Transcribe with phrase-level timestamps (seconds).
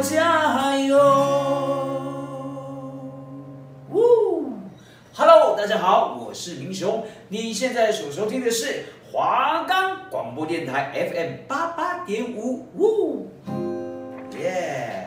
[0.00, 0.96] 加油。
[3.90, 4.52] 呜
[5.14, 13.28] ，Hello，大家好，我是明雄，你现在所收听的是华冈广播电台 FM 八八点五，呜，
[14.38, 15.03] 耶。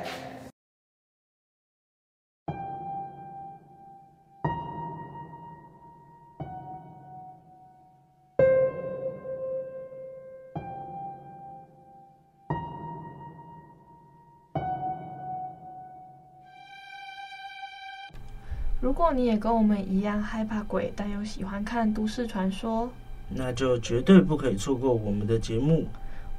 [19.08, 22.92] 果你也跟我们一样害怕鬼，但又喜欢看都市传说，
[23.30, 25.86] 那就绝对不可以错过我们的节目。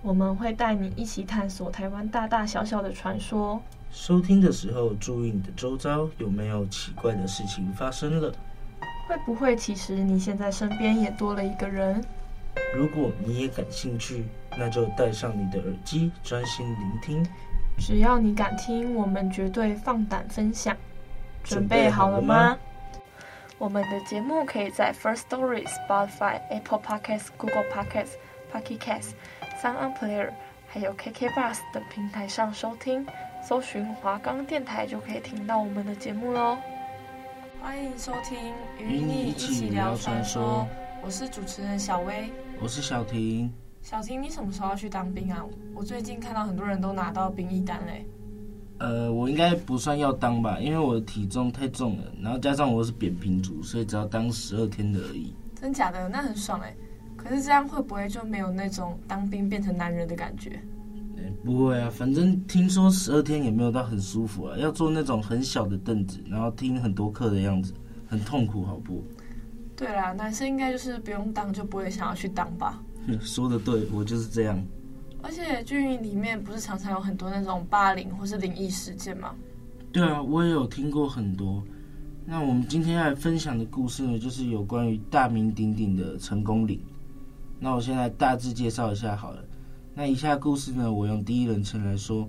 [0.03, 3.59] 我们会带你一起探索台湾大大小小的传说。
[3.91, 8.31] 收听的时候，注意你的周遭有没有奇怪的事情发生了。
[9.09, 12.05] 会不会其实你现在身边也多了一个人？
[12.77, 14.27] 如果你也感兴趣，
[14.59, 17.27] 那就戴上你的耳机，专心聆听。
[17.79, 20.77] 只要你敢听，我们绝对放胆分享。
[21.49, 22.59] 准备好了吗？
[23.57, 28.17] 我们的节目可以在 First Story、Spotify、Apple Podcasts、Google Podcasts、
[28.53, 29.13] Pocket Casts、
[29.63, 30.31] Sound Player，
[30.69, 33.07] 还有 KK Bus 等平台上收听，
[33.43, 36.59] 搜寻华冈电台就可以听到我们的节目喽。
[37.63, 38.39] 欢迎收听
[38.79, 40.67] 《与你一起聊传说》，
[41.03, 43.51] 我是主持人小薇，我是小婷。
[43.81, 45.43] 小婷，你什么时候要去当兵啊？
[45.75, 48.05] 我最近看到很多人都拿到兵役单嘞。
[48.79, 55.33] 呃，我应该不算要当吧，因为我的体重太重了，然后加上我是扁平足，所以只要当十二天的而已。
[55.61, 56.09] 真假的？
[56.09, 56.75] 那很爽哎！
[57.17, 60.61] 可是这样会不会就没有那种当兵变成男人的感觉？
[61.45, 67.73] 不会啊，反正听说十二天也没有到很舒服啊，要坐那种很小的凳子，然后听很多课的样子，
[68.07, 69.03] 很痛苦，好不？
[69.77, 72.81] 对啦，男生应该就是不用当就不会想要去当吧？
[73.21, 74.65] 说的对，我就是这样。
[75.23, 79.35] 而且军营里面不是常常有很多那种霸凌或是灵异事件吗？
[79.93, 81.63] 对啊，我也有听过很多。
[82.25, 86.81] 那我们今天要分享的故事呢，就是有关于大名鼎鼎的成功岭。
[87.59, 89.43] 那我先来大致介绍一下好了。
[89.95, 92.29] 那以下故事呢，我用第一人称来说。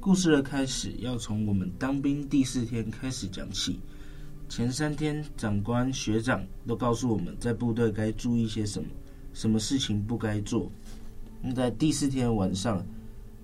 [0.00, 3.80] 故事的开始要从我们当兵第四天开始讲起。
[4.48, 8.88] 前三天，长官学长都告诉我们在部队该注意些什么，
[9.34, 10.70] 什么事情不该做。
[11.40, 12.84] 那在第四天晚上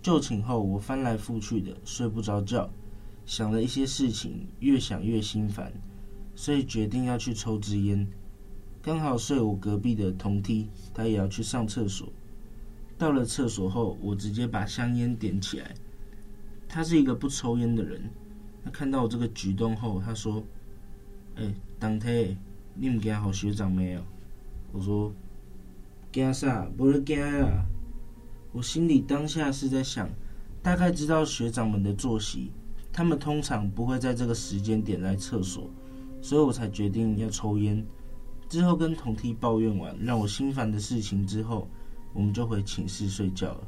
[0.02, 2.68] 就寝后，我翻来覆去的睡不着觉，
[3.24, 5.72] 想了一些事情，越想越心烦，
[6.34, 8.06] 所以决定要去抽支烟。
[8.82, 12.12] 刚好睡我隔壁的同梯，他也要去上厕所。
[12.98, 15.74] 到了厕所后，我直接把香烟点起来。
[16.68, 18.10] 他是一个不抽烟的人，
[18.64, 20.42] 他看到我这个举动后，他说
[21.36, 22.36] ：“哎、欸，当梯，
[22.74, 24.02] 你唔惊好学长没有？”
[24.72, 25.12] 我说
[26.12, 26.68] ：“惊啥？
[26.76, 27.64] 不是惊啊。”
[28.54, 30.08] 我心里当下是在想，
[30.62, 32.52] 大概知道学长们的作息，
[32.92, 35.68] 他们通常不会在这个时间点来厕所，
[36.22, 37.84] 所以我才决定要抽烟。
[38.48, 41.68] 之后跟同梯抱怨完让我心烦的事情之后，
[42.12, 43.66] 我们就回寝室睡觉了。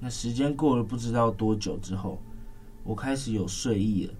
[0.00, 2.20] 那时间过了不知道多久之后，
[2.82, 4.14] 我开始有睡意了，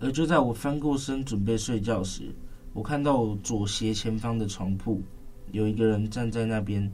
[0.00, 2.34] 而就在我翻过身准备睡觉时，
[2.72, 5.02] 我看到我左斜前方的床铺
[5.50, 6.90] 有一个人站在那边。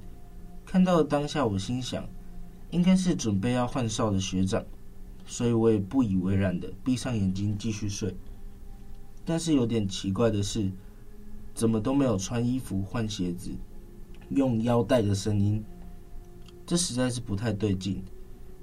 [0.71, 2.07] 看到当下，我心想，
[2.73, 4.63] 应该是准备要换哨的学长，
[5.27, 8.15] 所以我也不以为然的闭上眼睛继续睡。
[9.25, 10.71] 但是有点奇怪的是，
[11.55, 13.51] 怎么都没有穿衣服、换鞋子、
[14.29, 15.65] 用腰带的声音，
[16.67, 18.05] 这实在是不太对劲。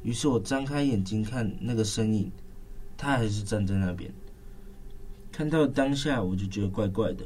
[0.03, 2.31] 于是我张开眼睛看那个身影，
[2.95, 4.13] 他还是站在那边。
[5.31, 7.25] 看到当下，我就觉得怪怪的。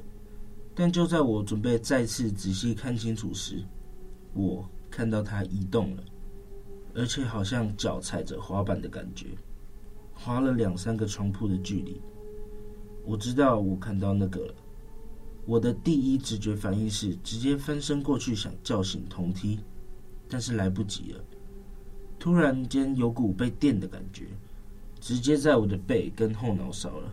[0.74, 3.62] 但就在我准备再次仔细看清楚时，
[4.34, 6.04] 我看到他移动了，
[6.96, 9.28] 而且好像脚踩着滑板的感觉，
[10.14, 12.02] 滑了两三个床铺的距离。
[13.06, 14.54] 我知道我看到那个了。
[15.46, 19.60] 我的第一直觉反应是直接翻身过去想叫醒同梯，
[20.30, 21.24] 但是来不及了。
[22.20, 24.26] 突然间有股被电的感觉，
[25.00, 27.12] 直接在我的背跟后脑勺了，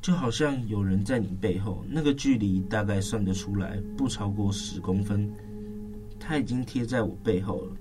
[0.00, 1.84] 就好像有人在你背后。
[1.88, 5.32] 那个距离大概算得出来，不超过十公分。
[6.20, 7.76] 他已经贴在我背后了。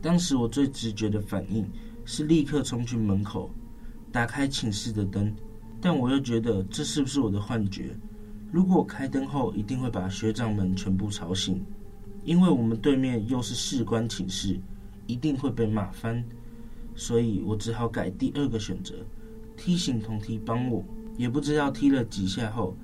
[0.00, 1.68] 当时我最直觉的反应
[2.04, 3.50] 是立刻冲去门口，
[4.12, 5.34] 打开寝室的灯，
[5.80, 7.90] 但我又觉得这是不是我的幻觉？
[8.52, 11.60] 如果我开灯后，一定会把学长们全部吵醒，
[12.24, 14.58] 因为我们对面又是士官寝室，
[15.06, 16.24] 一定会被骂翻。
[16.94, 18.94] 所以我只好改第二个选择，
[19.56, 20.84] 踢醒童梯帮我。
[21.16, 22.76] 也不知道踢了几下后，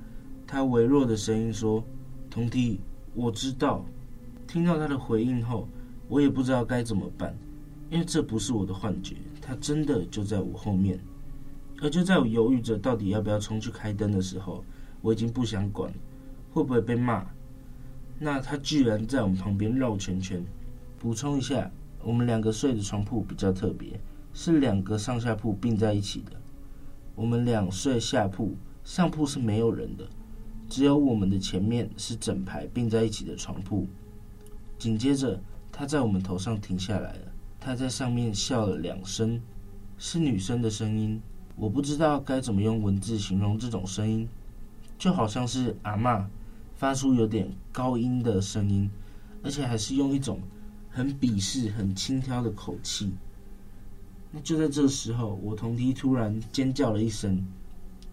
[0.46, 1.84] 他微弱的声音说
[2.28, 2.80] ：“童梯，
[3.14, 3.84] 我知道。”
[4.52, 5.66] 听到他的回应后，
[6.08, 7.34] 我也不知道该怎么办，
[7.88, 11.00] 因为这不是我的幻觉，他真的就在我后面。
[11.80, 14.62] 而就在我犹豫着到底要不要冲去开灯的时候，
[15.00, 15.90] 我已经不想管
[16.52, 17.24] 会不会被骂。
[18.18, 20.44] 那他居然在我们旁边绕圈圈。
[20.98, 21.70] 补充一下，
[22.04, 23.98] 我们两个睡的床铺比较特别，
[24.34, 26.32] 是两个上下铺并在一起的。
[27.14, 28.54] 我们两睡下铺，
[28.84, 30.06] 上铺是没有人的，
[30.68, 33.86] 只有我们的前面是整排并在一起的床铺。
[34.82, 35.40] 紧接着，
[35.70, 39.40] 他在我们头上停下来了，他在上面笑了两声，
[39.96, 41.22] 是女生的声音。
[41.54, 44.28] 我不知道该怎么用文字形容这种声音，
[44.98, 46.24] 就好像是阿嬷
[46.74, 48.90] 发出有点高音的声音，
[49.44, 50.40] 而且还是用一种
[50.90, 53.12] 很鄙视、很轻佻的口气。
[54.32, 57.40] 那就在这时候，我同梯突然尖叫了一声，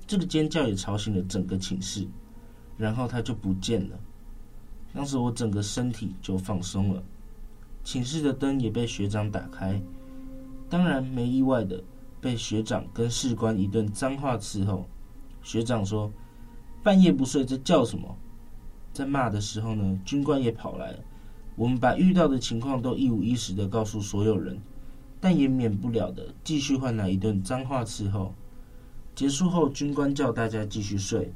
[0.05, 2.05] 这个尖叫也吵醒了整个寝室，
[2.77, 3.99] 然后他就不见了。
[4.93, 7.03] 当时我整个身体就放松了，
[7.83, 9.81] 寝室的灯也被学长打开，
[10.69, 11.83] 当然没意外的。
[12.21, 14.85] 被学长跟士官一顿脏话伺候，
[15.41, 16.11] 学长说
[16.83, 18.13] ：“半夜不睡在叫什么？”
[18.91, 20.99] 在骂的时候呢，军官也跑来了。
[21.55, 24.59] 我们把遇到的情况都一五一十的告诉所有人，
[25.21, 28.33] 但也免不了的继续换来一顿脏话伺候。
[29.15, 31.31] 结束后，军官叫大家继续睡，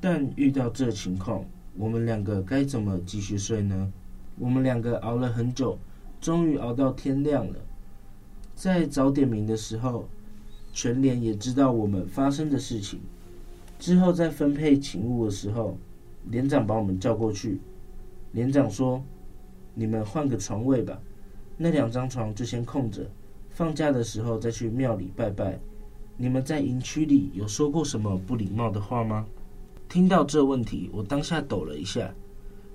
[0.00, 1.44] 但遇到这情况，
[1.76, 3.92] 我们两个该怎么继续睡呢？
[4.38, 5.78] 我们两个熬了很久，
[6.20, 7.56] 终于熬到天亮了。
[8.54, 10.08] 在早点名的时候，
[10.72, 13.00] 全连也知道我们发生的事情。
[13.78, 15.76] 之后在分配勤务的时候，
[16.30, 17.60] 连长把我们叫过去。
[18.32, 19.02] 连长说
[19.74, 20.98] ：“你们换个床位吧，
[21.56, 23.08] 那两张床就先空着，
[23.50, 25.58] 放假的时候再去庙里拜拜。”
[26.16, 29.26] 你们在营区里有说过什么不礼貌的话吗？
[29.94, 32.12] 听到这问题，我当下抖了一下。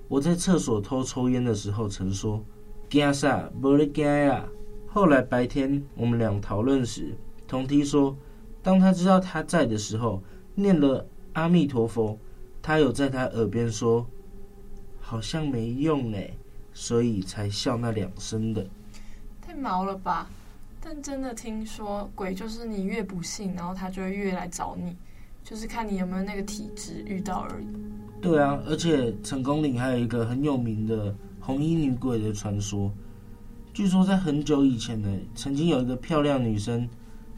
[0.08, 2.42] 我在厕所偷抽烟的时候曾说
[2.88, 3.46] ：“惊啥？
[3.60, 4.48] 没得惊呀。”
[4.88, 7.14] 后来白天我们俩讨论时，
[7.46, 8.16] 同梯说，
[8.62, 10.22] 当他知道他在的时候，
[10.54, 12.18] 念了阿弥陀佛，
[12.62, 14.06] 他有在他耳边说，
[14.98, 16.30] 好像没用哎，
[16.72, 18.66] 所以才笑那两声的。
[19.42, 20.26] 太毛了吧？
[20.80, 24.96] 但真的听说鬼就是你越不信，然后他就会越来找你，
[25.50, 27.66] 就是看你有没有那个体质遇到而已。
[28.20, 32.88] 对啊，而且成功岭还有一个很有名的红衣女鬼的传说。
[33.74, 36.88] 据说在很久以前呢，曾经有一个漂亮女生，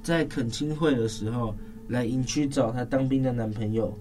[0.02, 1.54] 在恳亲会的时候
[1.88, 3.96] 来营区找她当兵的男朋友。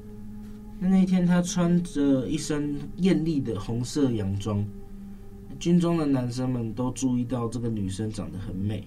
[0.77, 4.61] 那那天她穿着一身艳丽的红色洋装，
[5.57, 8.83] 军中的男生们都注意到这个女生长得很美。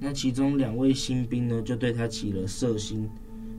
[0.00, 3.06] 那其中两位新兵呢，就对她起了色心，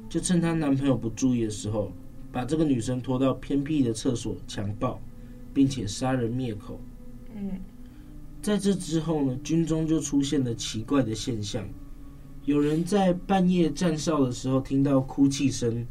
[0.09, 1.91] 就趁她男朋友不注意的时候，
[2.31, 4.99] 把这个女生拖到偏僻的厕所强暴，
[5.53, 6.79] 并且杀人灭口。
[7.35, 7.59] 嗯。
[8.41, 11.67] 在这之后呢，军中就出现了奇怪的现象：
[12.45, 15.85] 有人在半夜站哨的时候听到哭泣声，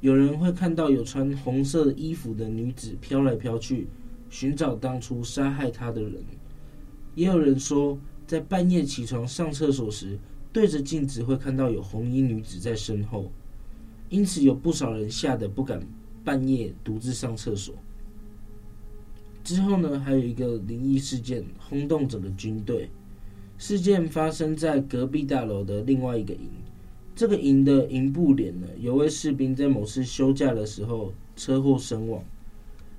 [0.00, 3.88] 有人会看到有穿红色衣服的女子飘来飘去，
[4.30, 6.22] 寻找当初杀害她的人；
[7.16, 10.16] 也有人说，在半夜起床上厕所时，
[10.52, 13.32] 对着镜子会看到有红衣女子在身后。
[14.08, 15.80] 因此，有不少人吓得不敢
[16.24, 17.74] 半夜独自上厕所。
[19.44, 22.90] 之后呢，还有一个灵异事件轰动整个军队。
[23.56, 26.48] 事件发生在隔壁大楼的另外一个营。
[27.16, 32.22] 这个营的营部连呢，有位士兵在某次休假的时候车祸身亡。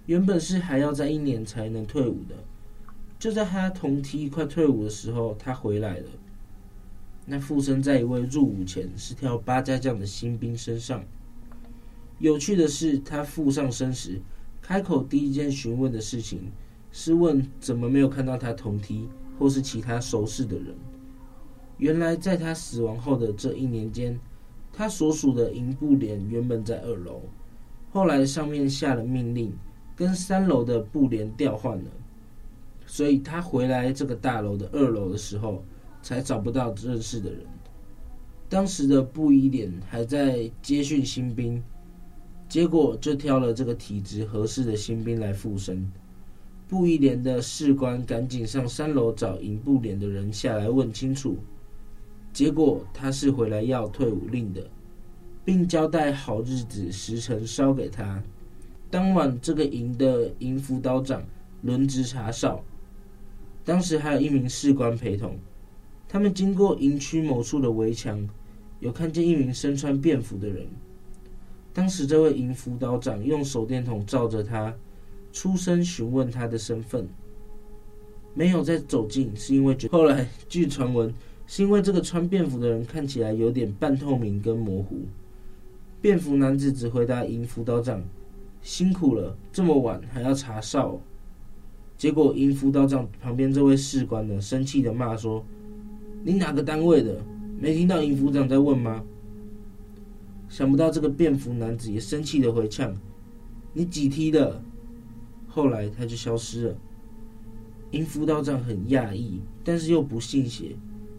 [0.08, 2.36] 原本是还要在一年才能退伍的，
[3.18, 6.10] 就在他同梯快退伍的时候，他回来了。
[7.30, 11.04] 那附身在一位入伍前是跳八家将的新兵身上。
[12.18, 14.20] 有趣的是，他附上身时。
[14.62, 16.52] 开口第一件询问的事情
[16.92, 19.08] 是问怎么没有看到他同梯
[19.38, 20.76] 或是其他熟识的人。
[21.78, 24.20] 原来在他死亡后的这一年间，
[24.74, 27.22] 他所属的营部连原本在二楼，
[27.92, 29.54] 后来上面下了命令，
[29.96, 31.92] 跟三楼的部连调换了，
[32.86, 35.64] 所以他回来这个大楼的二楼的时候，
[36.02, 37.42] 才找不到认识的人。
[38.48, 41.62] 当时的布衣连还在接训新兵。
[42.48, 45.88] 结果就挑了这个体质合适的新兵来附身。
[46.68, 51.38] 布衣连的士官赶紧上三楼找营部连的人下来问清楚。
[52.34, 54.68] 结果他是回来要退伍令的，
[55.46, 58.20] 并交代好日子时辰烧给他。
[58.90, 61.22] 当晚这个营的营辅导长
[61.62, 62.64] 轮值查哨，
[63.64, 65.38] 当时还有一名士官陪同。
[66.12, 68.28] 他们经过营区某处的围墙，
[68.80, 70.68] 有看见一名身穿便服的人。
[71.72, 74.74] 当时，这位营辅导长用手电筒照着他，
[75.32, 77.08] 出声询问他的身份。
[78.34, 81.14] 没有再走近，是因为觉后来据传闻，
[81.46, 85.02] 是因为这个穿便服的人看起来有点半透明跟模糊。
[86.02, 88.02] 便服男子只回答营辅导长
[88.64, 91.00] ：“辛苦了，这么晚还要查哨。”
[91.98, 95.46] 结果营辅导长旁边这位士官呢，生气的骂说
[96.24, 97.22] ：“你哪个单位的？
[97.60, 99.04] 没听到营副长在问吗？”
[100.50, 102.96] 想不到这个便服男子也生气的回呛
[103.74, 104.62] ：“你几梯的？”
[105.48, 106.76] 后来他就消失了。
[107.92, 110.76] 营辅导长很讶异，但是又不信邪。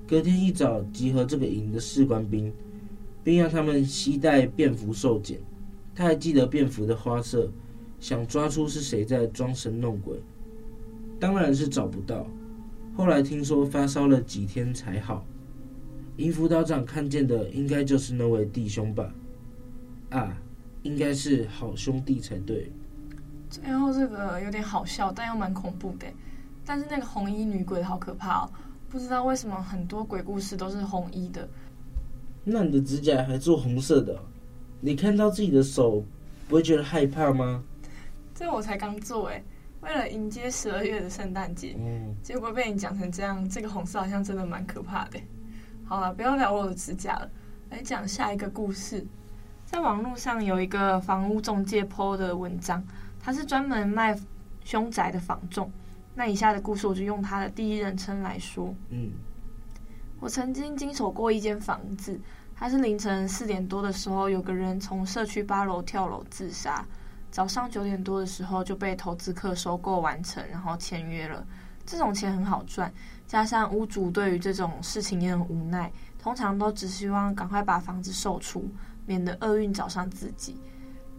[0.09, 2.52] 隔天一早，集合这个营的士官兵。
[3.23, 5.38] 并让他们携带便服受检。
[5.95, 7.50] 他还记得便服的花色，
[7.99, 10.16] 想抓出是谁在装神弄鬼，
[11.19, 12.26] 当然是找不到。
[12.97, 15.25] 后来听说发烧了几天才好。
[16.16, 19.12] 银辅导长看见的应该就是那位弟兄吧？
[20.11, 20.37] 啊，
[20.82, 22.70] 应该是好兄弟才对。
[23.49, 26.06] 最后这个有点好笑，但又蛮恐怖的。
[26.64, 28.50] 但是那个红衣女鬼好可怕哦！
[28.88, 31.49] 不知道为什么很多鬼故事都是红衣的。
[32.44, 34.20] 那你的指甲还做红色的，
[34.80, 36.04] 你看到自己的手
[36.49, 37.62] 不会觉得害怕吗？
[38.35, 39.42] 这我才刚做哎，
[39.80, 45.18] 为了迎接十二月的圣诞节，嗯，结果被你讲成这样，这个红色好像真的蛮可怕的。
[45.84, 47.30] 好了，不要聊我的指甲了，
[47.70, 49.06] 来讲下一个故事。
[49.64, 52.84] 在网络上有一个房屋中介 PO 的文章，
[53.18, 54.18] 他是专门卖
[54.64, 55.70] 凶宅的房仲。
[56.14, 59.10] 那以下的故事我就用他的第一人称来说，嗯。
[60.18, 62.20] 我曾经经手过一间房子，
[62.54, 66.84] 它是凌晨四点多的时候，有个人从社区八楼跳楼自杀，
[67.30, 71.46] 早上九点多的时候就被投资客收购完成，然后签约了。
[71.87, 72.92] 这种钱很好赚，
[73.26, 78.68] 加上屋主对于这种事情也很无奈，通常都只希望赶快把房子售出，
[79.06, 80.56] 免得厄运找上自己。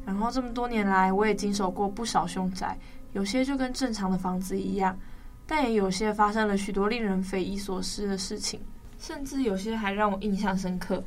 [0.05, 2.77] 然后这么多年来，我也经手过不少凶宅，
[3.13, 4.97] 有些就跟正常的房子一样，
[5.45, 8.59] 但也有些发生了许多令人匪夷所思的事情。
[8.97, 11.03] 甚至有些还让我印象深刻，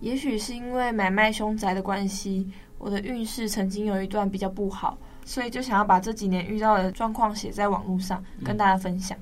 [0.00, 9.18] 也许是因为买卖凶宅的关系，我的运势曾经有一段比较不好，所以就想要把这几年遇到的状况写在网络上跟大家分享。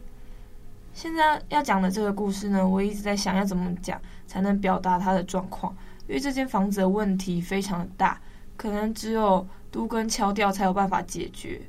[0.93, 5.75] 现在要讲的这个故事呢，我一直在想要怎么讲才能表达它的状况，
[6.09, 8.21] 因为这间房子的问题非常的大，
[8.57, 11.61] 可能只有都跟敲掉才有办法解决。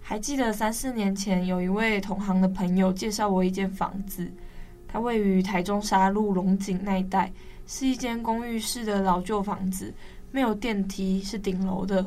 [0.00, 4.30] 还记得三四年前，有一位同行的朋友介绍我一间房子。
[4.86, 7.32] 它位于台中沙鹿龙井那一带，
[7.66, 9.92] 是一间公寓式的老旧房子，
[10.30, 12.06] 没有电梯，是顶楼的。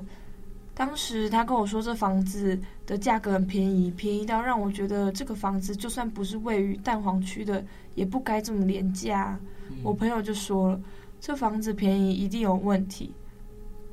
[0.74, 9.40] 当时他跟我说，这房子的价格很便宜，便宜到让我觉得这个房子就算不是位于蛋黄区的，也不该这么廉价。
[9.84, 10.80] 我朋友就说了，
[11.20, 13.12] 这房子便宜一定有问题。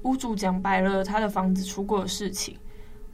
[0.03, 2.59] 屋主讲白了，他的房子出过的事情。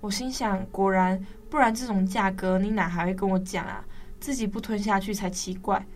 [0.01, 3.85] 我心想，果然，不然这种价格你哪还会跟我讲啊？
[4.19, 5.87] 自己不吞下去才奇怪。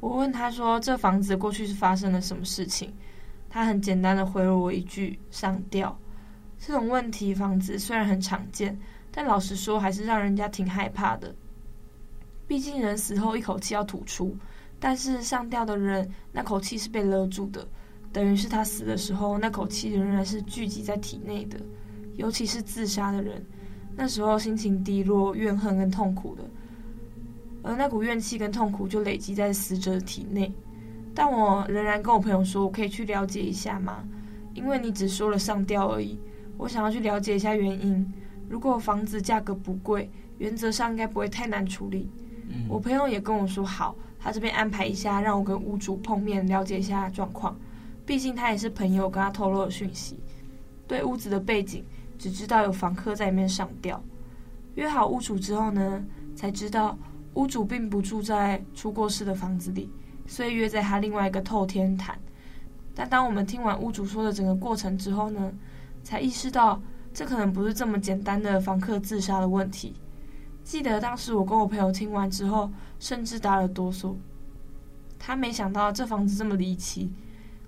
[0.00, 2.92] 我问他说：“这房子过去是发生了什么事情？”
[3.48, 5.98] 他很简单的回了我一句：“上吊。”
[6.58, 8.78] 这种问题房子虽然很常见，
[9.10, 11.34] 但老实说还是让人家挺害怕的。
[12.46, 14.36] 毕竟人死后一口气要吐出，
[14.78, 17.66] 但是上吊的人那口气是被勒住的，
[18.12, 21.58] 等于是他死的时候那口气仍然是聚集在体内的。
[22.14, 23.44] 尤其是自杀的人，
[23.94, 26.42] 那时候心情低落、怨恨跟痛苦的。
[27.66, 30.52] 而那股怨气跟痛苦就累积在死者的体内，
[31.12, 34.04] 但我仍然跟我朋友说，我可以去了解一下吗？
[34.54, 36.16] 因为你只说了上吊而已，
[36.56, 38.08] 我想要去了解一下原因。
[38.48, 40.08] 如果房子价格不贵，
[40.38, 42.08] 原则上应该不会太难处理。
[42.48, 42.66] 嗯。
[42.68, 47.56] 我朋友也跟我说好，他这边安排一下，让我跟屋主碰面，了解一下状况。
[48.06, 50.20] 毕竟他也是朋友，跟他透露了讯息，
[50.86, 51.84] 对屋子的背景
[52.16, 54.00] 只知道有房客在里面上吊。
[54.76, 56.04] 约好屋主之后呢，
[56.36, 56.96] 才知道。
[57.36, 59.90] 屋主并不住在出过事的房子里，
[60.26, 62.18] 所以约在他另外一个透天谈。
[62.94, 65.52] 但当我们听完屋主说的整个过程之后呢，
[66.02, 66.80] 才意识到
[67.12, 69.94] 这可能不是这么简单的房客自杀的问题。
[70.64, 74.14] 记得当时我跟我朋友听完之后，甚至打了哆嗦。
[75.18, 77.12] 他没想到这房子这么离奇。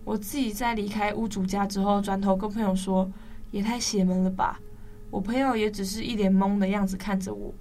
[0.05, 3.11] 我自己在离开屋主家之后，转头跟朋友说
[3.53, 4.59] ：“也太邪门了吧！”
[5.11, 7.53] 我朋友也只是一脸懵的样子看着我。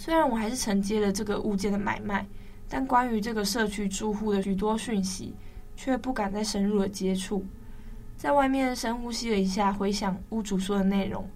[0.00, 2.24] 虽然我还是承接了这个物件的买卖，
[2.68, 5.34] 但关于这个社区住户的许多讯息，
[5.74, 7.44] 却不敢再深入的接触。
[8.16, 11.28] 在外面深呼吸了一下，回想屋主说的内容，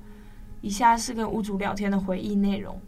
[0.61, 2.81] 以下是跟屋主聊天的回忆内容。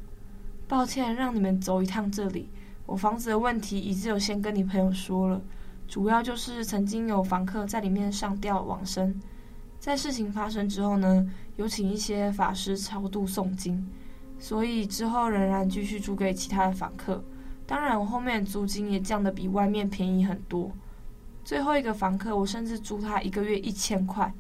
[0.69, 2.49] 抱歉让你们走一趟这里，
[2.87, 5.43] 我房子的问题已经有先跟你朋友说了，
[5.89, 9.21] 主要就是曾经有房客在里面上吊往生，
[9.81, 13.85] 在事情发生之后呢，有请一些法师超度诵经。
[14.45, 17.25] 所以之后仍然继续租给其他的房客。
[17.67, 20.71] 当然，我后面租金也降得比外面便宜很多。
[21.47, 24.31] 最后一个房客，我甚至租他一个月一千块。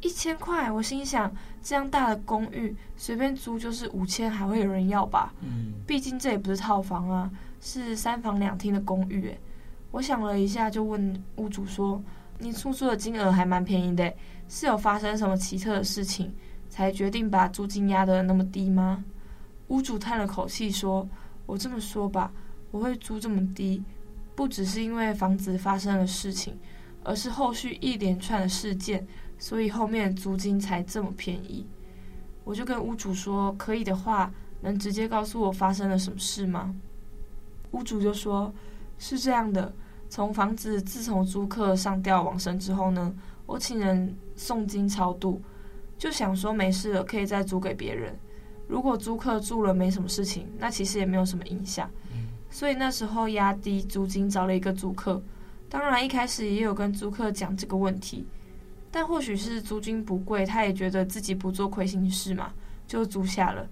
[0.00, 1.30] 一千块，我心想，
[1.62, 5.34] 这样大的公寓随便租就是五千，还会有人要吧？
[5.42, 9.26] 嗯，毕竟这也不是套房啊，是三房两厅的公寓。
[9.26, 9.38] 诶，
[9.90, 12.02] 我想了一下，就问屋主说
[12.40, 14.10] ：“你出租的金额还蛮便宜的，
[14.48, 16.32] 是有发生什么奇特的事情，
[16.72, 19.04] 才决定把租金压得那么低吗？”
[19.68, 21.06] 屋主叹了口气说
[21.44, 22.32] ：“我这么说吧，
[22.70, 23.84] 我会租这么低，
[24.34, 26.58] 不只是因为房子发生了事情，
[27.04, 29.06] 而是后续一连串的事件。”
[29.38, 31.66] 所以后面租金才这么便宜，
[32.44, 36.72] 我就跟屋主说，可以的话，能直接告诉我发生了什么事吗？
[37.72, 38.54] 屋主就说，
[38.98, 39.74] 是这样的，
[40.08, 43.12] 从房子自从租客上吊往生之后呢，
[43.44, 45.42] 我请人诵经超度，
[46.02, 48.12] 就想说没事了，可以再租给别人。
[48.66, 51.88] 如果租客住了没什么事情，那其实也没有什么影响。
[52.50, 55.22] 所以那时候压低租金找了一个租客，
[55.68, 58.26] 当然一开始也有跟租客讲这个问题。
[58.90, 62.52] 但或许是租金不贵，他也觉得自己不做亏心事嘛，
[62.88, 63.64] 就租下了。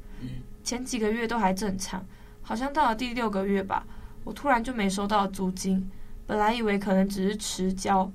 [0.63, 2.01] 前几个月都还正常，
[2.43, 3.85] 好像到了第六个月吧，
[4.23, 5.91] 我突然就没收到租金。
[6.29, 8.09] 本来以为可能只是迟交，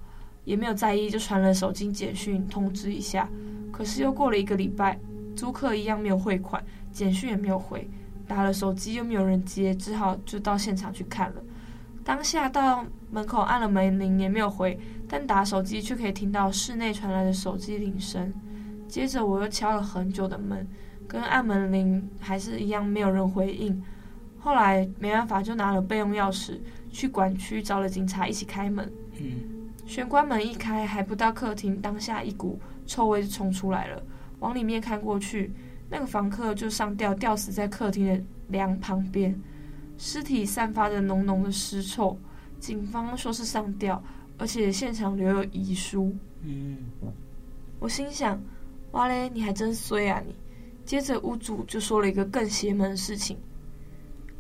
[0.46, 3.28] 也没有在意，就传了手机简讯通知一下。
[3.76, 4.98] 可是又过了一个礼拜，
[5.36, 6.64] 租客一样没有汇款，
[6.94, 7.86] 简讯也没有回，
[8.26, 11.44] 打了手机又没有人接，只好就到现场去看了。
[12.02, 14.80] 当下到门口按了门铃，也没有回。
[15.10, 18.34] 但打手机却可以听到室内传来的手机铃声，
[18.88, 20.66] 接着我又敲了很久的门，
[21.06, 23.84] 跟按门铃还是一样没有人回应。
[24.40, 28.90] 后来没办法，就拿了备用钥匙去管区找了警察一起开门。
[29.20, 34.04] 嗯，玄关门一开，还不到客厅，当下一股臭味就冲出来了。
[34.40, 35.52] 往里面看过去，
[35.90, 39.40] 那个房客就上吊吊死在客厅的梁旁边，
[39.98, 42.18] 尸体散发着浓浓的尸臭。
[42.60, 44.02] 警方说是上吊。
[44.38, 46.14] 而且现场留有遗书。
[46.42, 46.78] 嗯，
[47.80, 48.38] 我心想，
[48.92, 50.36] 哇嘞，你还真衰啊你！
[50.86, 53.38] 接着屋主就说了一个更邪门的事情。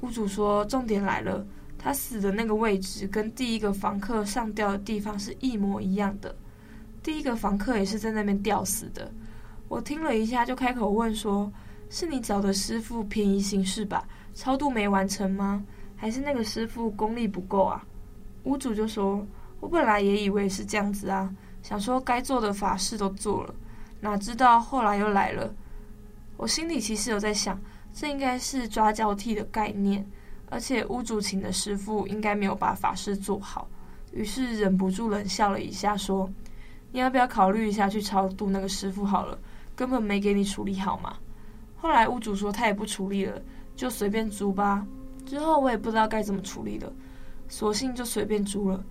[0.01, 6.35] 屋主说，重点来了，他死的那个位置跟第一个房客上吊的地方是一模一样的。
[7.05, 9.11] 第一个房客也是在那边吊死的。
[9.67, 11.53] 我听了一下，就开口问说
[11.91, 14.07] ：“是你找的师傅便宜行事吧？
[14.33, 15.63] 超度没完成吗？
[15.95, 17.85] 还是那个师傅功力不够啊？”
[18.45, 19.23] 屋主就说。
[19.61, 23.55] 我本来也以为是这样子啊，想说该做的法事都做了，
[23.99, 25.51] 哪知道后来又来了。
[26.37, 27.59] 我心里其实有在想，
[27.91, 30.05] 这应该是抓交替的概念，
[30.51, 33.67] 而且屋主请的师傅应该没有把法事做好，
[34.11, 36.29] 于是忍不住冷笑了一下，说
[36.91, 39.37] ：“你要不要考虑一下去超度那个师傅好了？
[39.75, 41.17] 根本没给你处理好嘛。”
[41.75, 43.41] 后来屋主说他也不处理了，
[43.75, 44.85] 就随便租吧。
[45.25, 46.91] 之后我也不知道该怎么处理了，
[47.47, 48.83] 索性就随便租了。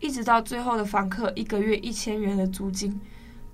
[0.00, 3.00] 一直到最后的房客一个月一千元的租金，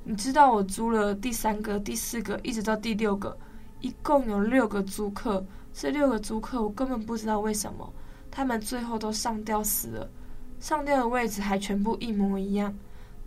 [0.03, 3.37] 你知道我租了第三个、第四个，一直到第六个，
[3.81, 5.45] 一共有六个租客。
[5.75, 7.93] 这六个租客我根本不知道为什么，
[8.31, 10.11] 他们最后都上吊死了，
[10.59, 12.75] 上吊的位置还全部一模一样，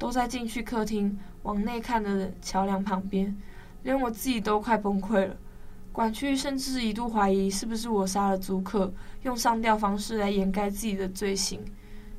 [0.01, 3.37] 都在进去客厅往内看的桥梁旁边，
[3.83, 5.35] 连我自己都快崩溃了。
[5.91, 11.59] 管区甚至一度怀疑是不是我杀了租客，用上吊方式来掩盖自己的罪行。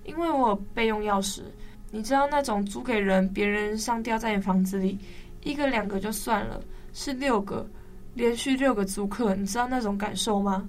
[0.05, 1.43] 因为我备用钥匙，
[1.91, 4.97] 你知道那种租给人，别人上吊在你房子里，
[5.43, 7.69] 一个两个就算了，是六个，
[8.15, 10.69] 连续六个租客，你知道那种感受吗？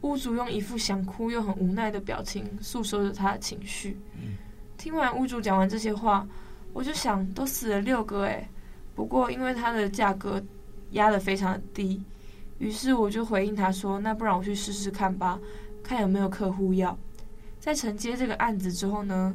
[0.00, 3.98] 屋主用一副想哭又很无奈的表情诉说着他的情绪。
[4.78, 6.26] 听完屋主讲完这些话，
[6.76, 8.46] 我就想，都死了六个诶，
[8.94, 10.42] 不过因为它的价格
[10.90, 12.04] 压得非常低，
[12.58, 15.40] 于是我就回应他说，那不然我去试试看吧，
[15.82, 16.94] 看有没有客户要。
[17.58, 19.34] 在承接这个案子之后呢，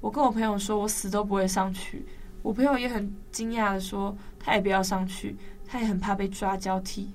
[0.00, 2.04] 我跟我朋友说，我死都不会上去。
[2.42, 7.12] 我朋友也很惊讶的说，他也不要上去，他也很怕被抓交替。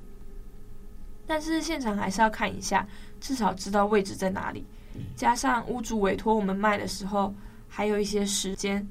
[1.25, 2.87] 但是现场还是要看一下，
[3.19, 4.65] 至少知道位置在哪里。
[5.13, 7.35] 加上屋主委托我们卖的时候，
[7.67, 8.87] 还有一些时间。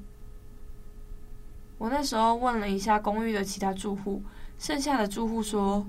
[1.77, 4.21] 我那时候问了一下公寓的其他住户，
[4.57, 5.85] 剩下的住户说，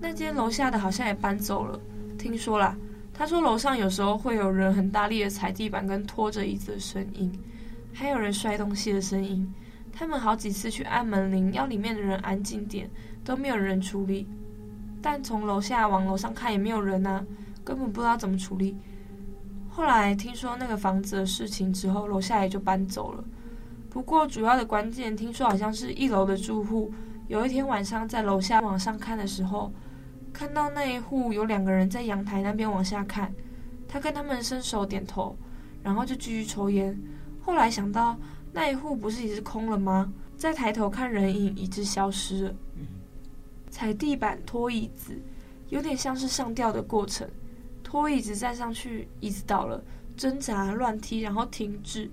[0.00, 1.78] 那间楼下的好像也搬走了，
[2.18, 2.76] 听说啦。
[3.14, 7.30] 他说：“楼上有时候会有人很大力的踩地板跟拖着椅子的声音，
[7.92, 9.46] 还有人摔东西的声音。
[9.92, 12.90] 他们好几次去按门铃，要里面的人安静点，
[13.22, 14.26] 都没有人处理。
[15.02, 17.22] 但从楼下往楼上看也没有人啊，
[17.62, 18.76] 根本不知道怎么处理。
[19.68, 23.22] 后来听说那个房子的事情之后，楼下也就搬走了。
[23.92, 26.90] 不过主要的关键，听说好像是一楼的住户，
[27.28, 29.70] 有一天晚上在楼下往上看的时候。”
[30.32, 33.30] 看到那一户有两个人在阳台那边往下看，
[33.86, 35.36] 他跟他们伸手点头，
[35.82, 36.98] 然后就继续抽烟。
[37.42, 38.16] 后来想到
[38.50, 40.10] 那一户不是已经空了吗？
[40.38, 42.54] 再抬头看人影已经消失了。
[43.70, 45.20] 踩地板拖椅子，
[45.68, 47.28] 有点像是上吊的过程。
[47.84, 49.84] 拖椅子站上去，椅子倒了，
[50.16, 52.10] 挣扎乱踢，然后停止。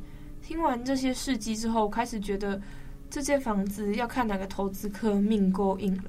[0.49, 2.59] 听完这些事迹之后，开始觉得
[3.07, 6.05] 这间房子要看哪个投资客命够硬了。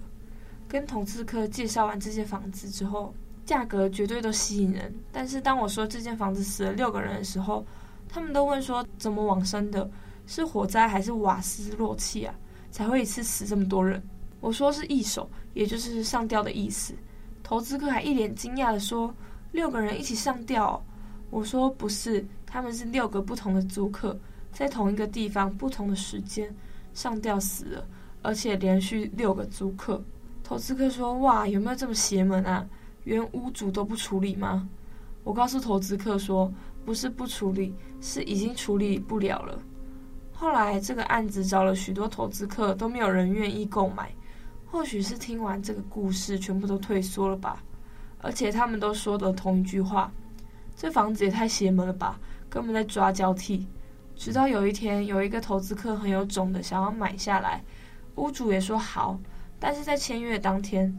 [0.66, 3.12] 跟投资客介绍完这间房子之后，
[3.44, 4.94] 价格绝对都吸引人。
[5.12, 7.66] 但是当我说这间房子死了六个人的时候，
[8.08, 9.86] 他们都问说怎么往生的？
[10.26, 12.34] 是火灾还是瓦斯漏气啊？
[12.70, 14.02] 才会一次死这么多人？
[14.40, 16.94] 我说是异手，也就是上吊的意思。
[17.42, 19.14] 投资客还一脸惊讶地说
[19.52, 20.82] ：“六个人一起上吊哦？”
[21.28, 24.18] 我说不是，他们是六个不同的租客，
[24.52, 26.54] 在同一个地方、不同的时间
[26.92, 27.86] 上吊死了，
[28.22, 30.02] 而且连续六个租客。
[30.42, 32.66] 投资客说：“哇，有没有这么邪门啊？
[33.04, 34.68] 原屋主都不处理吗？”
[35.22, 36.52] 我告诉投资客说
[36.84, 39.60] ：“不是不处理，是已经处理不了了。”
[40.32, 44.10] 后来这个案子找了许多投资客，都没有人愿意购买。
[44.66, 47.62] 或许是听完这个故事，全部都退缩了吧。
[48.22, 50.12] 而且他们都说的同一句话
[50.76, 53.66] ：“这房子也太邪门了吧，根本在抓交替。”
[54.20, 57.64] 直到有一天，有一个投资客很有种的想要买下来，
[58.16, 59.18] 屋主也说好。
[59.58, 60.94] 但是在签约当天，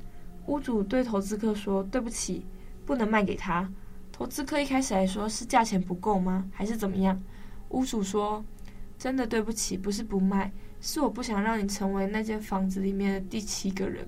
[0.47, 2.43] 屋主对投资客说：“对不起，
[2.84, 3.71] 不能卖给他。”
[4.12, 6.49] 投资客一开始还说是价钱不够吗？
[6.51, 7.21] 还是怎么样？
[7.69, 8.43] 屋主说。
[8.97, 14.07] 真的对不起，不是不卖，是我不想让你成为那间房子里面的第七个人。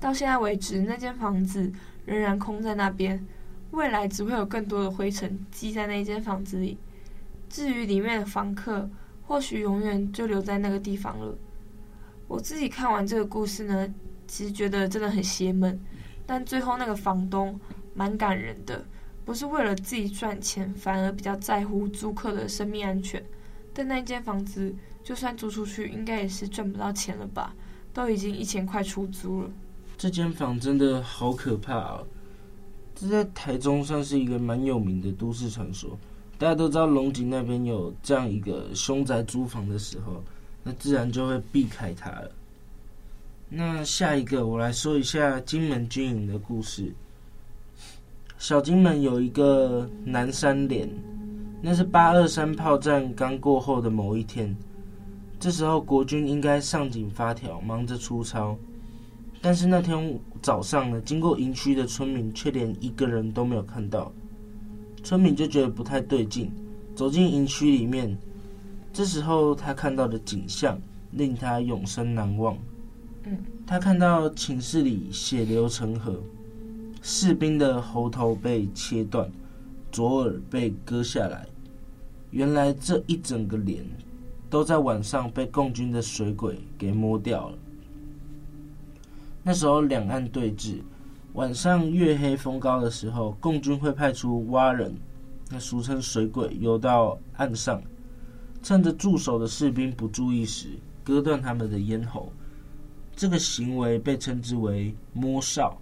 [0.00, 1.70] 到现在为止，那间房子
[2.06, 3.22] 仍然空在那边，
[3.70, 6.78] 未来只会有更多的灰尘积在那间房子里。
[7.54, 8.90] 至于里面的房客，
[9.22, 11.32] 或许永远就留在那个地方了。
[12.26, 13.88] 我自己看完这个故事呢，
[14.26, 15.78] 其实觉得真的很邪门，
[16.26, 17.56] 但最后那个房东
[17.94, 18.84] 蛮感人的，
[19.24, 23.24] 不是为了自己赚钱，反而比较在乎租客的生命安全。
[23.72, 27.54] 但那间房子就算租出去，应该也是赚不到钱了吧？
[27.92, 29.50] 都已经一千块出租了。
[29.96, 32.06] 这间房真的好可怕哦！
[32.96, 35.96] 这在台中算是一个蛮有名的都市传说。
[36.44, 40.22] 大家都知道龙井那边有这样一个凶宅租房的时候，
[40.62, 42.30] 那自然就会避开它了。
[43.48, 46.92] 那下一个，我来说一下金门军营的故事。
[48.36, 50.86] 小金门有一个南山连。
[51.62, 54.54] 那是八二三炮战刚过后的某一天，
[55.40, 58.54] 这时候国军应该上紧发条，忙着出操。
[59.40, 64.12] 但是那天早上呢，经过营区的村民却连一个人都没有看到。
[65.04, 66.50] 村民就觉得不太对劲，
[66.96, 68.18] 走进营区里面。
[68.90, 70.80] 这时候他看到的景象
[71.12, 72.56] 令他永生难忘。
[73.24, 76.22] 嗯，他看到寝室里血流成河，
[77.02, 79.30] 士兵的喉头被切断，
[79.92, 81.46] 左耳被割下来。
[82.30, 83.84] 原来这一整个连
[84.48, 87.58] 都在晚上被共军的水鬼给摸掉了。
[89.42, 90.76] 那时候两岸对峙，
[91.34, 94.94] 晚上月黑风高的时候，共军会派出蛙人，
[95.50, 97.82] 那俗称水鬼，游到岸上，
[98.62, 100.68] 趁着驻守的士兵不注意时，
[101.02, 102.32] 割断他们的咽喉。
[103.16, 105.76] 这个行为被称之为摸哨。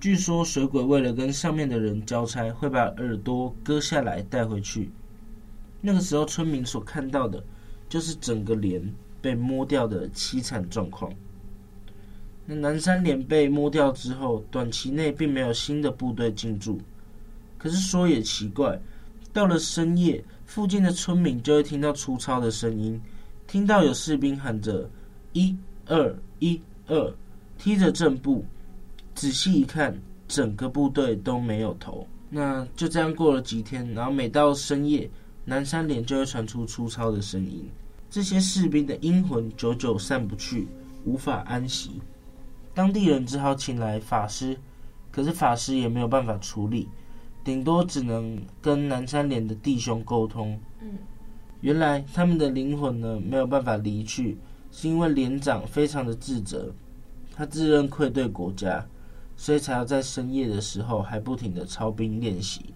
[0.00, 4.90] 据说水鬼为了跟上面的人交差，会把耳朵割下来带回去。
[5.82, 7.44] 那个时候，村民所看到的，
[7.90, 8.90] 就是整个连
[9.20, 11.12] 被摸掉的凄惨状况。
[12.46, 16.80] 那南山连被摸掉之后，短期内并没有新的部队进驻。
[17.58, 18.80] 可是说也奇怪，
[19.32, 23.00] 到了深夜，附近的村民就会听到粗糙的声音，
[23.46, 24.88] 听到有士兵喊着
[25.34, 25.56] “一
[25.86, 27.14] 二一二”，
[27.58, 28.44] 踢着正步。
[29.14, 32.06] 仔细一看，整个部队都没有头。
[32.28, 35.10] 那就这样过了几天，然后每到深夜，
[35.44, 37.68] 南山连就会传出粗糙的声音，
[38.10, 40.68] 这些士兵的阴魂久久散不去，
[41.04, 42.00] 无法安息。
[42.76, 44.54] 当地人只好请来法师，
[45.10, 46.90] 可是法师也没有办法处理，
[47.42, 50.60] 顶多只能跟南山连的弟兄沟通。
[50.82, 50.98] 嗯，
[51.62, 54.36] 原来他们的灵魂呢，没有办法离去，
[54.70, 56.70] 是因为连长非常的自责，
[57.34, 58.86] 他自认愧对国家，
[59.36, 62.74] 所以才要在深夜的时候还不停的操兵练习。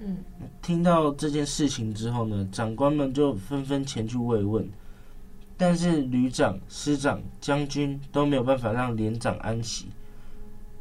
[0.00, 0.18] 嗯，
[0.60, 4.68] 听到这件事情之后呢，长官们就纷纷前去慰问，
[5.60, 9.88] 但是旅长、师长、将军都没有办法让连长安息。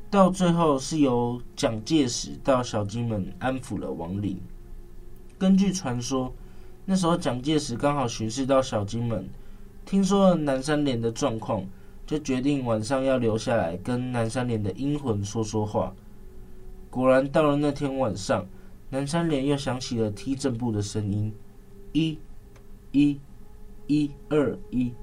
[0.10, 4.40] 到最后是由蒋介石到小金门安抚了亡灵。
[5.38, 6.34] 根据传说，
[6.86, 9.28] 那时候蒋介石刚好巡视到小金门，
[9.86, 11.66] 听说了南山连的状况，
[12.08, 15.94] 就决定晚上要留下来跟南山连的阴魂说说话。
[16.90, 18.46] 果然到了那天晚上，
[18.90, 21.34] 南山连又响起了踢正步的声音，
[21.92, 22.18] 一、
[22.94, 23.20] 一、
[23.90, 24.94] 一二一。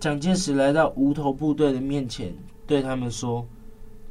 [0.00, 2.34] 蒋介石来到无头部队的面前，
[2.66, 3.46] 对他们说：“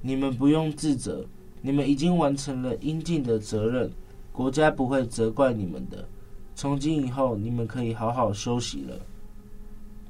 [0.01, 1.25] 你们不用自责，
[1.63, 3.91] 你们已经完成了应尽的责任，
[4.31, 6.07] 国家不会责怪你们的。
[6.53, 8.99] 从今以后，你们可以好好休息了。”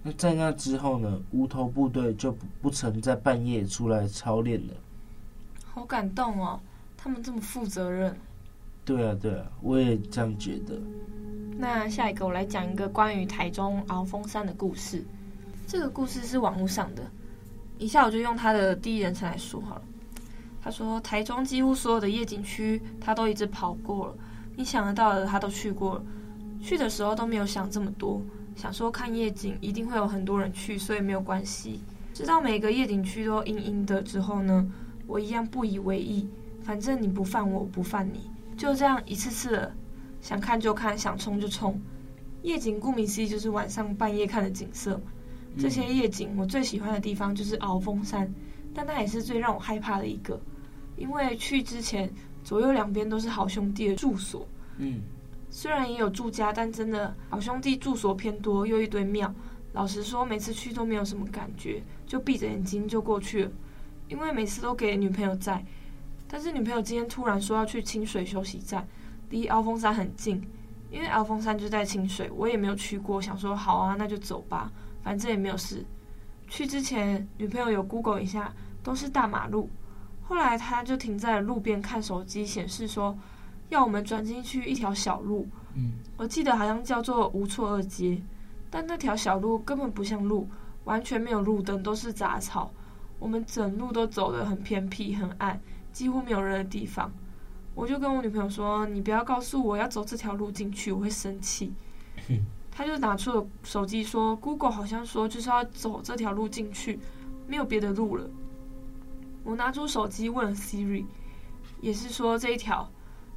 [0.04, 1.22] 那在那之后呢？
[1.32, 4.74] 无头部队就不不曾在半夜出来操练了。
[5.63, 6.60] 好感动哦，
[6.98, 8.13] 他们这么负责任。
[8.84, 10.78] 对啊，对啊，我也这样觉得。
[11.58, 15.04] 那下一个，我来讲一个关于台中鳌峰山的故事。
[15.65, 17.04] 这个故事是网络上的，
[17.78, 19.82] 以下我就用他的第一人称来说好了。
[20.62, 24.15] 他说，台中几乎所有的夜景区，他都一直跑过了，
[24.56, 26.04] 你想得到的他都去过了。
[26.62, 28.22] 去的时候都没有想这么多，
[28.56, 31.80] 想说看夜景一定会有很多人去，所以没有关系。
[32.13, 34.70] 直到每个夜景区都阴阴的之后呢，
[35.08, 36.28] 我一样不以为意，
[36.63, 39.74] 反正你不犯我，我不犯你，就这样一次次的
[40.25, 41.79] 想看就看，想冲就冲。
[42.41, 44.99] 夜景顾名思义就是晚上半夜看的景色。
[45.55, 48.27] 这些夜景，我最喜欢的地方就是鳌峰山，
[48.73, 50.41] 但那也是最让我害怕的一个，
[50.97, 52.11] 因为去之前
[52.43, 54.47] 左右两边都是好兄弟的住所。
[54.79, 54.99] 嗯，
[55.51, 59.31] 虽然也有住家，但真的好兄弟住所偏多，又一堆庙。
[59.73, 63.51] 老实说，每次去都没有什么感觉，就闭着眼睛就过去了。
[64.09, 65.63] 因为每次都给女朋友在，
[66.27, 68.88] 但是女朋友今天突然说要去清水休息站，
[69.29, 70.41] 离鳌峰山很近，
[70.89, 74.71] 因为鳌峰山就在清水，我也没有去过，想说好啊，那就走吧。
[75.03, 75.85] 反正也没有事。
[76.47, 79.69] 去之前，女朋友有 Google 一下，都是大马路。
[80.23, 83.15] 后来她就停在路边看手机，显示说
[83.69, 85.47] 要我们转进去一条小路。
[85.75, 88.21] 嗯，我记得好像叫做吴厝二街，
[88.69, 90.47] 但那条小路根本不像路，
[90.85, 92.71] 完全没有路灯，都是杂草。
[93.19, 95.59] 我们整路都走得很偏僻、很暗，
[95.91, 97.11] 几乎没有人的地方。
[97.75, 101.73] 我就跟我女朋友说：“你不要告诉我要走这条路进去，我会生气。
[102.71, 106.97] ”她就拿出了手机说：“Google 好像说就是要走这条路进去，
[107.47, 108.29] 没有别的路了。”
[109.43, 111.05] 我拿出手机问了 Siri，
[111.81, 112.89] 也是说这一条。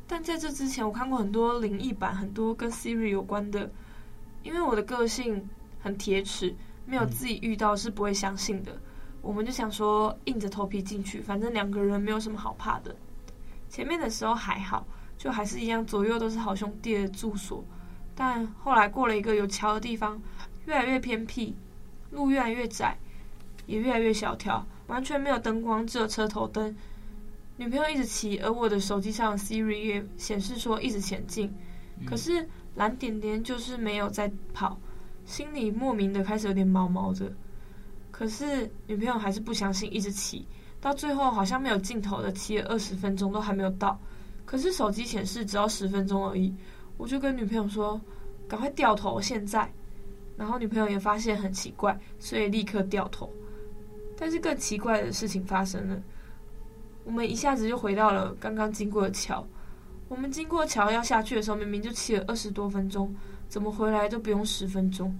[0.07, 3.71] 但在这之前，我看过很多灵异版，很多跟 Siri 有关的。
[4.43, 5.47] 因为我的个性
[5.81, 6.55] 很铁齿，
[6.87, 8.81] 没有自己遇到是不会相信的。
[9.21, 12.95] 我们就想说硬着头皮进去，反正两个人没有什么好怕的。
[13.69, 17.65] 前面的时候还好，就还是一样，左右都是好兄弟的住所。
[18.15, 20.21] 但后来过了一个有桥的地方，
[20.67, 21.55] 越来越偏僻，
[22.11, 22.99] 路越来越窄，
[23.67, 26.75] 也越来越小条，完全没有灯光，只有车头灯。
[27.57, 31.53] 女朋友一直骑，而我的手机上 Siri 也显示说一直前进，
[32.07, 34.79] 可是蓝点点就是没有在跑，
[35.27, 37.33] 心里莫名的开始有点毛毛的。
[38.11, 40.47] 可是女朋友还是不相信，一直骑，
[40.81, 43.99] 到最后好像没有尽头的骑了二十分钟都还没有到，
[44.45, 46.55] 可是手机显示只要十分钟而已。
[46.97, 48.01] 我就跟女朋友说
[48.49, 49.71] ：“赶快掉头，现在。”
[50.37, 53.33] 然后女朋友也发现很奇怪，所以立刻掉头。
[54.17, 56.01] 但是更奇怪的事情发生了，
[57.05, 59.47] 我们一下子就回到了刚刚经过的桥。
[60.09, 63.15] 我们经过桥要下去的时候，明明就骑了二十多分钟，
[63.49, 65.17] 怎么回来都不用十分钟？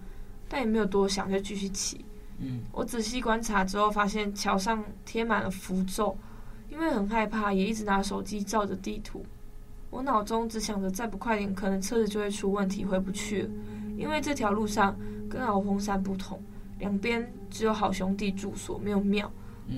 [0.49, 2.05] 但也没有多想，就继续骑。
[2.39, 6.17] 嗯，我仔细观察之后，发现桥上贴满了符咒，
[6.71, 9.25] 因为很害怕，也一直拿手机照着地图。
[9.91, 13.51] 我脑中只想着再不快点，可能车子就会出问题，回不去了。
[13.97, 14.97] 因为这条路上
[15.29, 16.41] 跟鳌峰山不同，
[16.79, 19.31] 两边只有好兄弟住所，没有庙。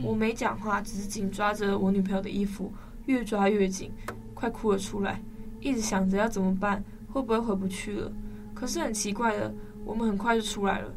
[0.04, 2.72] 我没讲话，只是紧抓着我女朋友的衣服，
[3.06, 3.90] 越抓越紧，
[4.34, 5.22] 快哭了出来。
[5.60, 8.12] 一直想着要怎么办，会不会回不去了？
[8.54, 9.52] 可是很奇怪的，
[9.84, 10.92] 我们很快就出来了。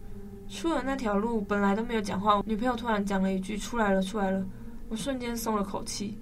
[0.49, 4.45] 出了那条路，本来都没有讲话，女朋友突然讲了一句：“出来了，出来了。”
[4.89, 6.17] 我瞬间松了口气。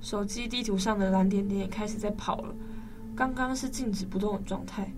[0.00, 2.54] 手机地图上的蓝点点也开始在跑了，
[3.14, 4.92] 刚刚是静止不动的状态，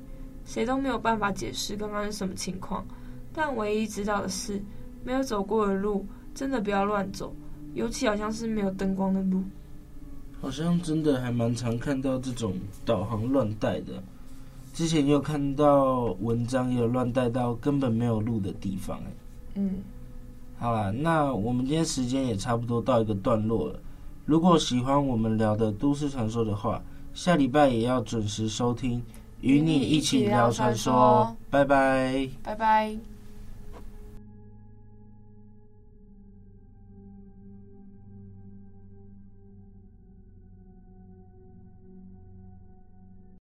[0.44, 2.84] 谁都没有办法解释刚刚是什么情况。
[3.32, 4.60] 但唯一知道的是，
[5.04, 7.34] 没有走过的路真的不要乱走，
[7.74, 9.42] 尤其好像是没有灯光的路。
[10.40, 14.02] 好像真的还蛮常看到这种导航乱带的，
[14.78, 18.96] 之前也有看到文章，也有乱带到根本没有路的地方。
[19.56, 19.78] 嗯，
[20.56, 23.80] 好啦，那我们今天时间也差不多到一个段落了。
[24.24, 26.80] 如果喜欢我们聊的都市传说的话，
[27.12, 29.02] 下礼拜也要准时收听，
[29.40, 31.36] 与你一起聊传说。
[31.50, 33.17] 拜拜，拜拜。